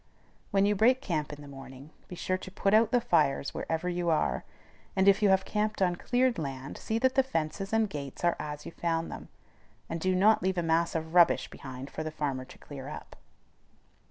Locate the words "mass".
10.63-10.95